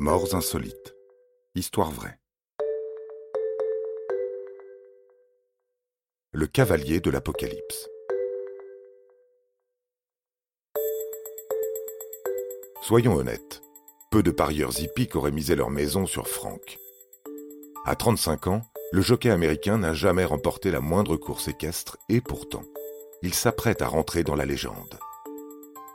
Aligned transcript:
Morts 0.00 0.34
insolites. 0.34 0.96
Histoire 1.54 1.92
vraie. 1.92 2.18
Le 6.32 6.48
cavalier 6.48 6.98
de 6.98 7.10
l'Apocalypse. 7.10 7.88
Soyons 12.82 13.14
honnêtes, 13.14 13.62
peu 14.10 14.24
de 14.24 14.32
parieurs 14.32 14.80
hippiques 14.80 15.14
auraient 15.14 15.30
misé 15.30 15.54
leur 15.54 15.70
maison 15.70 16.06
sur 16.06 16.26
Frank. 16.26 16.80
À 17.86 17.94
35 17.94 18.48
ans, 18.48 18.62
le 18.90 19.00
jockey 19.00 19.30
américain 19.30 19.78
n'a 19.78 19.94
jamais 19.94 20.24
remporté 20.24 20.72
la 20.72 20.80
moindre 20.80 21.16
course 21.16 21.46
équestre 21.46 21.98
et 22.08 22.20
pourtant, 22.20 22.64
il 23.22 23.32
s'apprête 23.32 23.80
à 23.80 23.86
rentrer 23.86 24.24
dans 24.24 24.34
la 24.34 24.44
légende. 24.44 24.98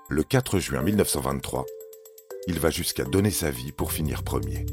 Le 0.07 0.23
4 0.23 0.57
juin 0.57 0.83
1923, 0.83 1.65
il 2.49 2.59
va 2.59 2.71
jusqu'à 2.71 3.03
donner 3.03 3.29
sa 3.29 3.51
vie 3.51 3.71
pour 3.71 3.91
finir 3.91 4.23
premier. 4.23 4.65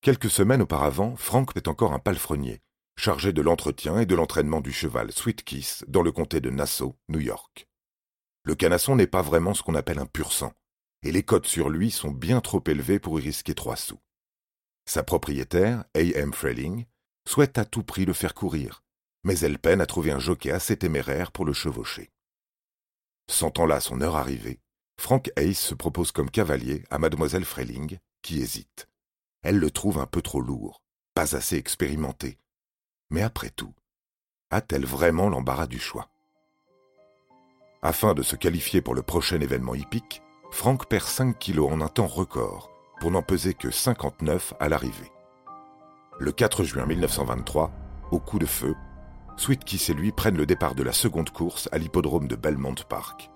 Quelques 0.00 0.28
semaines 0.28 0.62
auparavant, 0.62 1.14
Frank 1.14 1.52
est 1.54 1.68
encore 1.68 1.92
un 1.92 2.00
palefrenier, 2.00 2.62
chargé 2.98 3.32
de 3.32 3.42
l'entretien 3.42 4.00
et 4.00 4.06
de 4.06 4.16
l'entraînement 4.16 4.60
du 4.60 4.72
cheval 4.72 5.12
Sweet 5.12 5.44
Kiss 5.44 5.84
dans 5.86 6.02
le 6.02 6.10
comté 6.10 6.40
de 6.40 6.50
Nassau, 6.50 6.96
New 7.08 7.20
York. 7.20 7.68
Le 8.42 8.56
canasson 8.56 8.96
n'est 8.96 9.06
pas 9.06 9.22
vraiment 9.22 9.54
ce 9.54 9.62
qu'on 9.62 9.76
appelle 9.76 10.00
un 10.00 10.06
pur 10.06 10.32
sang, 10.32 10.52
et 11.04 11.12
les 11.12 11.22
cotes 11.22 11.46
sur 11.46 11.68
lui 11.68 11.92
sont 11.92 12.10
bien 12.10 12.40
trop 12.40 12.62
élevées 12.66 12.98
pour 12.98 13.20
y 13.20 13.22
risquer 13.22 13.54
trois 13.54 13.76
sous. 13.76 14.00
Sa 14.84 15.04
propriétaire, 15.04 15.84
A.M. 15.94 16.32
Freling, 16.32 16.86
souhaite 17.24 17.56
à 17.56 17.64
tout 17.64 17.84
prix 17.84 18.04
le 18.04 18.14
faire 18.14 18.34
courir, 18.34 18.82
mais 19.24 19.38
elle 19.40 19.58
peine 19.58 19.80
à 19.80 19.86
trouver 19.86 20.12
un 20.12 20.18
jockey 20.18 20.50
assez 20.50 20.76
téméraire 20.76 21.32
pour 21.32 21.44
le 21.44 21.52
chevaucher. 21.52 22.10
Sentant 23.28 23.66
là 23.66 23.80
son 23.80 24.00
heure 24.00 24.16
arrivée, 24.16 24.60
Frank 24.98 25.30
Hayes 25.36 25.54
se 25.54 25.74
propose 25.74 26.12
comme 26.12 26.30
cavalier 26.30 26.84
à 26.90 26.98
mademoiselle 26.98 27.44
Freling, 27.44 27.98
qui 28.22 28.40
hésite. 28.40 28.86
Elle 29.42 29.58
le 29.58 29.70
trouve 29.70 29.98
un 29.98 30.06
peu 30.06 30.20
trop 30.20 30.40
lourd, 30.40 30.82
pas 31.14 31.36
assez 31.36 31.56
expérimenté. 31.56 32.38
Mais 33.10 33.22
après 33.22 33.50
tout, 33.50 33.74
a-t-elle 34.50 34.84
vraiment 34.84 35.28
l'embarras 35.28 35.66
du 35.66 35.78
choix? 35.78 36.10
Afin 37.82 38.12
de 38.12 38.22
se 38.22 38.36
qualifier 38.36 38.82
pour 38.82 38.94
le 38.94 39.02
prochain 39.02 39.40
événement 39.40 39.74
hippique, 39.74 40.22
Frank 40.50 40.86
perd 40.86 41.06
5 41.06 41.38
kilos 41.38 41.72
en 41.72 41.80
un 41.80 41.88
temps 41.88 42.06
record, 42.06 42.70
pour 43.00 43.10
n'en 43.10 43.22
peser 43.22 43.54
que 43.54 43.70
59 43.70 44.52
à 44.60 44.68
l'arrivée. 44.68 45.10
Le 46.18 46.32
4 46.32 46.64
juin 46.64 46.84
1923, 46.84 47.72
au 48.10 48.20
coup 48.20 48.38
de 48.38 48.44
feu, 48.44 48.74
Sweet 49.40 49.64
Kiss 49.64 49.88
et 49.88 49.94
lui 49.94 50.12
prennent 50.12 50.36
le 50.36 50.44
départ 50.44 50.74
de 50.74 50.82
la 50.82 50.92
seconde 50.92 51.30
course 51.30 51.66
à 51.72 51.78
l'hippodrome 51.78 52.28
de 52.28 52.36
Belmont 52.36 52.74
Park. 52.86 53.30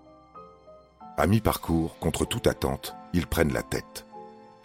À 1.17 1.27
mi-parcours, 1.27 1.99
contre 1.99 2.27
toute 2.27 2.47
attente, 2.47 2.95
ils 3.15 3.27
prennent 3.27 3.55
la 3.55 3.63
tête. 3.63 4.05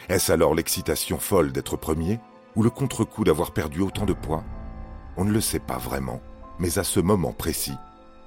Est-ce 0.10 0.34
alors 0.34 0.54
l'excitation 0.54 1.18
folle 1.18 1.54
d'être 1.54 1.78
premier 1.78 2.20
ou 2.58 2.62
le 2.62 2.70
contre-coup 2.70 3.24
d'avoir 3.24 3.54
perdu 3.54 3.80
autant 3.80 4.06
de 4.06 4.12
poids 4.12 4.44
On 5.16 5.24
ne 5.24 5.32
le 5.32 5.40
sait 5.40 5.62
pas 5.62 5.78
vraiment, 5.78 6.20
mais 6.60 6.78
à 6.78 6.84
ce 6.84 7.00
moment 7.00 7.32
précis, 7.32 7.78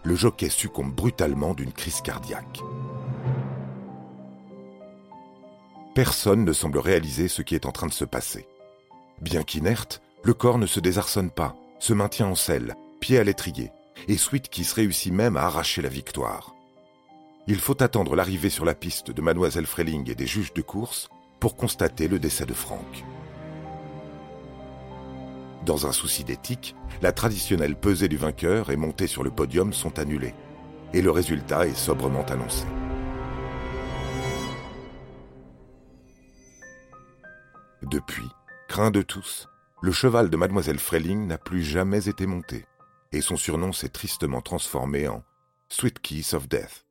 le 0.05 0.15
jockey 0.15 0.49
succombe 0.49 0.95
brutalement 0.95 1.53
d'une 1.53 1.75
crise 1.75 2.01
cardiaque. 2.01 2.63
Personne 5.95 6.47
ne 6.47 6.53
semble 6.55 6.79
réaliser 6.79 7.29
ce 7.29 7.43
qui 7.43 7.55
est 7.55 7.67
en 7.67 7.73
train 7.73 7.89
de 7.89 7.93
se 7.93 8.07
passer. 8.07 8.49
Bien 9.21 9.43
qu'inerte, 9.43 10.01
le 10.23 10.33
corps 10.33 10.57
ne 10.57 10.65
se 10.65 10.81
désarçonne 10.81 11.31
pas, 11.31 11.57
se 11.79 11.93
maintient 11.93 12.29
en 12.29 12.35
selle, 12.35 12.75
pied 13.03 13.19
à 13.19 13.25
l'étrier, 13.25 13.73
et 14.07 14.17
Sweet 14.17 14.49
Kiss 14.49 14.73
réussit 14.75 15.13
même 15.13 15.37
à 15.37 15.43
arracher 15.43 15.83
la 15.83 15.89
victoire. 15.89 16.55
Il 17.49 17.59
faut 17.59 17.83
attendre 17.83 18.15
l'arrivée 18.15 18.49
sur 18.49 18.65
la 18.65 18.77
piste 18.77 19.11
de 19.11 19.21
Mademoiselle 19.21 19.67
Freling 19.67 20.09
et 20.09 20.15
des 20.15 20.29
juges 20.29 20.55
de 20.55 20.63
course 20.63 21.09
pour 21.41 21.57
constater 21.57 22.07
le 22.07 22.21
décès 22.21 22.47
de 22.47 22.55
Frank. 22.55 23.05
Dans 25.67 25.89
un 25.89 25.91
souci 25.91 26.23
d'éthique, 26.23 26.77
la 27.03 27.11
traditionnelle 27.11 27.75
pesée 27.75 28.07
du 28.07 28.17
vainqueur 28.17 28.71
et 28.71 28.77
montée 28.77 29.09
sur 29.09 29.25
le 29.25 29.33
podium 29.33 29.73
sont 29.73 29.99
annulées, 29.99 30.35
et 30.93 31.03
le 31.03 31.11
résultat 31.11 31.67
est 31.67 31.77
sobrement 31.77 32.25
annoncé. 32.27 32.67
Depuis, 37.83 38.29
craint 38.69 38.93
de 38.93 39.03
tous, 39.03 39.49
le 39.81 39.91
cheval 39.91 40.31
de 40.31 40.37
Mademoiselle 40.37 40.79
Freling 40.79 41.27
n'a 41.27 41.39
plus 41.39 41.65
jamais 41.65 42.09
été 42.09 42.27
monté 42.27 42.65
et 43.13 43.21
son 43.21 43.37
surnom 43.37 43.73
s'est 43.73 43.89
tristement 43.89 44.41
transformé 44.41 45.09
en 45.09 45.23
Sweet 45.69 46.01
Kiss 46.01 46.35
of 46.35 46.49
Death. 46.49 46.87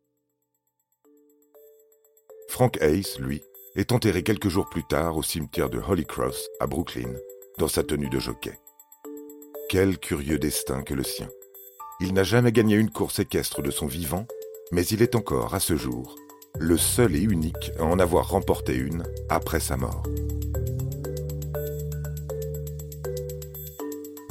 Frank 2.50 2.78
Hayes, 2.82 3.18
lui, 3.20 3.42
est 3.76 3.92
enterré 3.92 4.24
quelques 4.24 4.50
jours 4.50 4.70
plus 4.70 4.84
tard 4.84 5.18
au 5.18 5.24
cimetière 5.24 5.70
de 5.70 5.80
Holy 5.80 6.06
Cross 6.06 6.50
à 6.60 6.68
Brooklyn, 6.68 7.14
dans 7.58 7.68
sa 7.68 7.84
tenue 7.84 8.10
de 8.10 8.20
jockey. 8.20 8.60
Quel 9.70 9.98
curieux 9.98 10.38
destin 10.38 10.84
que 10.84 10.94
le 10.94 11.04
sien. 11.04 11.30
Il 12.02 12.14
n'a 12.14 12.24
jamais 12.24 12.52
gagné 12.52 12.76
une 12.76 12.90
course 12.90 13.20
équestre 13.20 13.62
de 13.62 13.72
son 13.72 13.86
vivant, 13.86 14.26
mais 14.72 14.86
il 14.86 15.02
est 15.02 15.16
encore, 15.16 15.56
à 15.56 15.60
ce 15.60 15.78
jour, 15.78 16.16
le 16.60 16.78
seul 16.78 17.16
et 17.16 17.22
unique 17.22 17.72
à 17.80 17.84
en 17.84 18.00
avoir 18.00 18.30
remporté 18.30 18.76
une 18.76 19.04
après 19.30 19.60
sa 19.60 19.78
mort. 19.78 20.04